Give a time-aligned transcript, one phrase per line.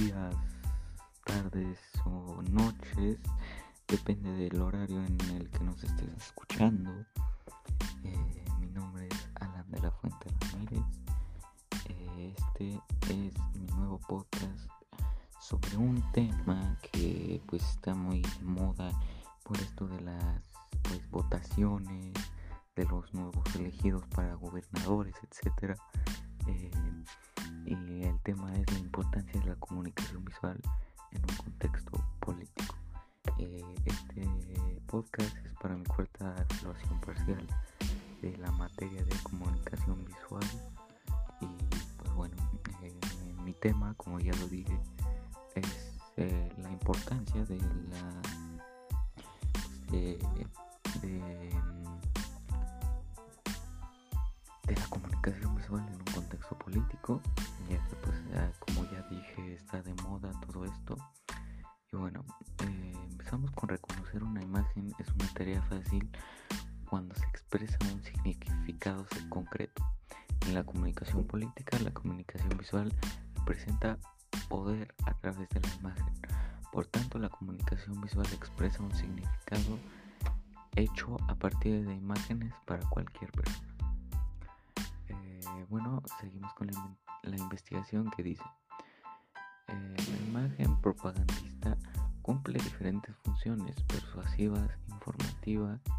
[0.00, 0.34] días,
[1.26, 3.18] tardes o noches,
[3.86, 6.90] depende del horario en el que nos estés escuchando.
[8.04, 10.82] Eh, mi nombre es Alan de la Fuente Ramírez.
[11.84, 14.70] Eh, este es mi nuevo podcast
[15.38, 18.90] sobre un tema que pues está muy de moda
[19.44, 20.42] por esto de las
[20.82, 22.14] pues votaciones
[22.74, 25.76] de los nuevos elegidos para gobernadores, etcétera.
[26.46, 26.70] Eh,
[27.66, 30.60] y el tema es la importancia de la comunicación visual
[31.12, 32.74] en un contexto político.
[33.38, 34.28] Eh, este
[34.86, 37.46] podcast es para mi cuarta evaluación parcial
[38.22, 40.44] de la materia de comunicación visual
[41.40, 41.46] y
[41.96, 42.36] pues bueno,
[42.82, 42.92] eh,
[43.44, 44.78] mi tema, como ya lo dije,
[45.54, 48.22] es eh, la importancia de la
[49.90, 50.18] de,
[54.66, 56.99] la comunicación visual en un contexto político
[65.62, 66.10] fácil
[66.88, 69.82] cuando se expresa un significado concreto.
[70.46, 72.92] En la comunicación política la comunicación visual
[73.36, 73.98] representa
[74.48, 76.14] poder a través de la imagen.
[76.72, 79.78] Por tanto la comunicación visual expresa un significado
[80.76, 83.68] hecho a partir de imágenes para cualquier persona.
[85.08, 88.44] Eh, bueno, seguimos con la, investigación que dice,
[89.68, 91.76] eh, la imagen propagandista
[92.22, 94.70] cumple diferentes funciones persuasivas,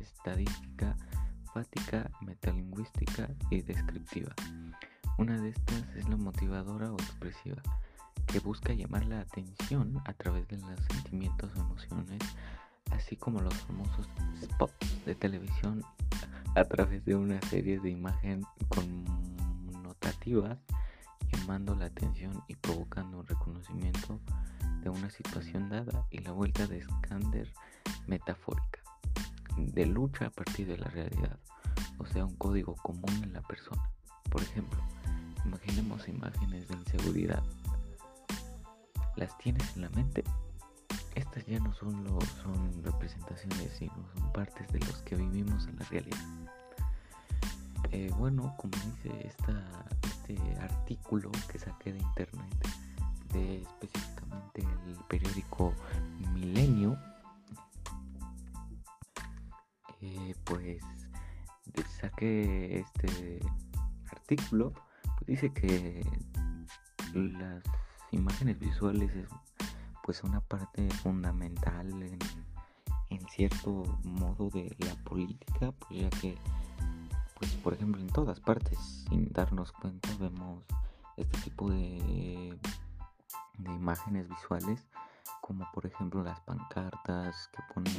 [0.00, 0.96] estadística,
[1.52, 4.34] fática, metalingüística y descriptiva.
[5.18, 7.62] Una de estas es la motivadora o expresiva,
[8.26, 12.20] que busca llamar la atención a través de los sentimientos o emociones,
[12.90, 14.08] así como los famosos
[14.42, 15.82] spots de televisión
[16.54, 20.58] a través de una serie de imágenes connotativas
[21.32, 24.18] llamando la atención y provocando un reconocimiento
[24.82, 27.52] de una situación dada y la vuelta de escáner
[28.06, 28.75] metafórica,
[29.56, 31.38] de lucha a partir de la realidad,
[31.98, 33.82] o sea, un código común en la persona.
[34.30, 34.78] Por ejemplo,
[35.44, 37.42] imaginemos imágenes de inseguridad.
[39.16, 40.24] ¿Las tienes en la mente?
[41.14, 45.76] Estas ya no son, lo, son representaciones, sino son partes de los que vivimos en
[45.76, 46.18] la realidad.
[47.92, 49.64] Eh, bueno, como dice esta,
[50.02, 52.68] este artículo que saqué de internet,
[53.32, 55.72] de específicamente el periódico
[56.34, 56.98] Milenio,
[60.46, 60.82] pues
[62.00, 63.40] saqué este
[64.10, 66.06] artículo, pues dice que
[67.14, 67.62] las
[68.12, 69.28] imágenes visuales es
[70.02, 72.18] pues una parte fundamental en,
[73.10, 76.38] en cierto modo de la política, pues ya que
[77.38, 78.78] pues por ejemplo en todas partes
[79.08, 80.64] sin darnos cuenta vemos
[81.16, 82.58] este tipo de,
[83.58, 84.86] de imágenes visuales
[85.40, 87.94] como por ejemplo las pancartas que ponen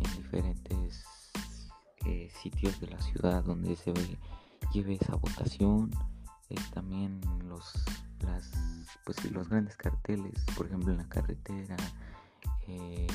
[0.00, 1.23] en diferentes
[2.04, 4.18] eh, sitios de la ciudad donde se ve
[4.72, 5.90] lleve esa votación
[6.50, 7.72] eh, también los
[8.20, 8.50] las
[9.04, 11.76] pues los grandes carteles por ejemplo en la carretera
[12.66, 13.06] eh,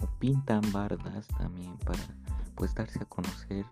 [0.00, 2.02] o pintan bardas también para
[2.54, 3.64] pues darse a conocer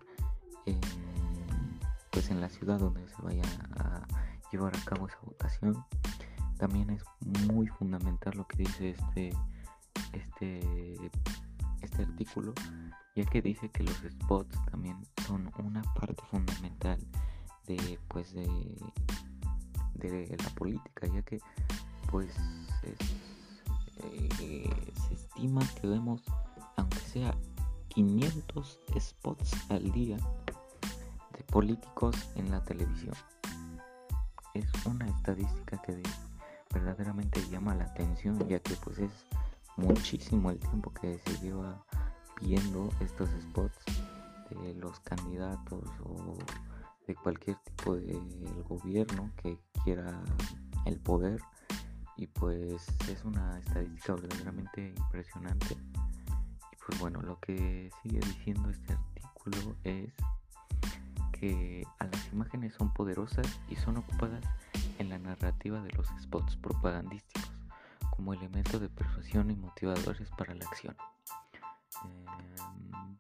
[2.11, 3.43] pues en la ciudad donde se vaya
[3.77, 4.07] a
[4.51, 5.85] llevar a cabo esa votación.
[6.59, 7.03] También es
[7.51, 9.35] muy fundamental lo que dice este,
[10.13, 11.11] este,
[11.83, 12.55] este artículo,
[13.17, 14.97] ya que dice que los spots también
[15.27, 16.99] son una parte fundamental
[17.67, 18.47] de pues de,
[19.95, 21.41] de la política, ya que
[22.11, 22.31] pues
[23.99, 24.71] eh,
[25.09, 26.23] se estima que vemos
[26.77, 27.35] aunque sea
[27.89, 30.19] 500 spots al día
[31.37, 33.15] de políticos en la televisión.
[34.53, 36.03] Es una estadística que
[36.73, 39.11] verdaderamente llama la atención ya que pues es
[39.77, 41.83] muchísimo el tiempo que se lleva
[42.41, 43.79] viendo estos spots
[44.51, 46.37] de los candidatos o
[47.07, 48.21] de cualquier tipo de
[48.69, 50.23] gobierno que quiera
[50.85, 51.41] el poder
[52.17, 55.77] y pues es una estadística verdaderamente impresionante
[56.73, 60.13] y pues bueno lo que sigue diciendo este artículo es
[61.33, 64.43] que las imágenes son poderosas y son ocupadas
[64.99, 67.51] en la narrativa de los spots propagandísticos
[68.11, 70.97] como elemento de persuasión y motivadores para la acción.
[72.05, 73.19] Em,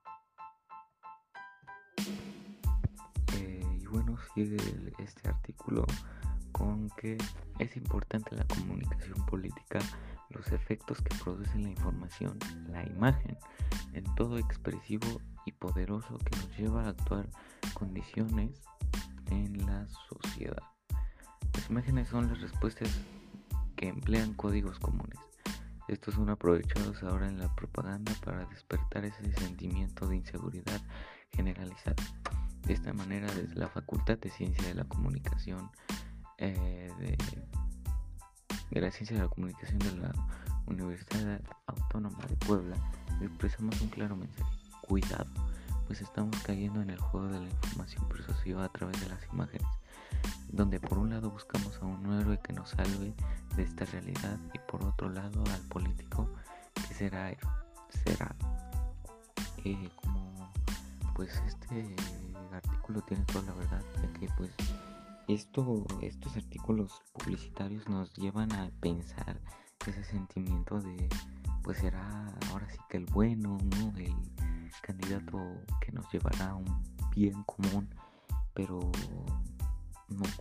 [3.34, 4.56] eh, y bueno, sigue
[4.98, 5.84] este artículo
[6.52, 7.18] con que
[7.58, 9.78] es importante la comunicación política,
[10.30, 12.38] los efectos que producen la información,
[12.68, 13.36] la imagen,
[13.92, 17.28] en todo expresivo y poderoso que nos lleva a actuar
[17.74, 18.60] condiciones
[19.30, 20.62] en la sociedad.
[21.54, 22.90] Las imágenes son las respuestas
[23.76, 25.18] que emplean códigos comunes.
[25.88, 30.80] Estos son aprovechados ahora en la propaganda para despertar ese sentimiento de inseguridad
[31.32, 32.02] generalizada.
[32.62, 35.70] De esta manera, desde la Facultad de Ciencia de la Comunicación,
[36.38, 37.16] eh, de,
[38.70, 40.12] de la Ciencia de la Comunicación de la
[40.66, 42.76] Universidad Autónoma de Puebla,
[43.20, 44.52] expresamos un claro mensaje.
[44.80, 45.30] Cuidado,
[45.86, 49.66] pues estamos cayendo en el juego de la información persuasiva a través de las imágenes,
[50.48, 53.14] donde por un lado buscamos a un héroe que nos salve
[53.56, 56.28] de esta realidad y por otro lado al político
[56.88, 57.34] que será
[58.04, 58.34] será
[59.64, 60.52] eh, como
[61.14, 61.96] pues este
[62.52, 64.50] artículo tiene toda la verdad ya que pues
[65.28, 69.40] esto estos artículos publicitarios nos llevan a pensar
[69.86, 71.08] ese sentimiento de
[71.62, 74.14] pues será ahora sí que el bueno no el
[74.82, 75.38] candidato
[75.80, 76.82] que nos llevará a un
[77.14, 77.88] bien común
[78.54, 78.80] pero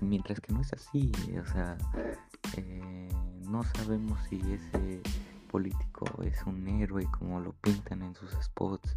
[0.02, 1.78] mientras que no es así o sea
[2.62, 3.10] eh,
[3.48, 5.02] no sabemos si ese
[5.52, 8.92] político es un héroe como lo pintan en sus spots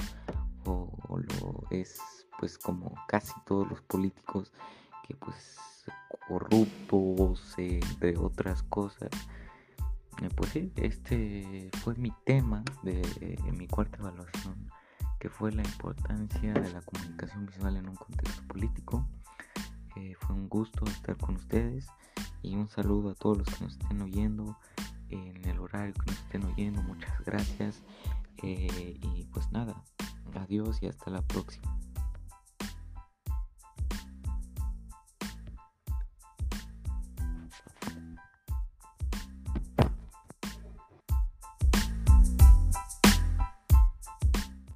[0.64, 2.00] o, lo es
[2.38, 4.52] pues como casi todos los políticos
[5.06, 5.84] que pues
[6.26, 9.10] corruptos entre otras cosas.
[10.20, 14.70] Eh, pues sí este fue mi tema de, mi cuarta evaluación
[15.20, 19.08] que fue la importancia de la comunicación visual en un contexto político.
[19.96, 21.88] Eh, fue un gusto estar con ustedes
[22.43, 24.56] y un saludo a todos los que nos estén oyendo
[25.11, 26.82] en el horario que nos estén oyendo.
[26.82, 27.82] Muchas gracias.
[28.43, 29.82] Eh, y pues nada,
[30.35, 31.77] adiós y hasta la próxima.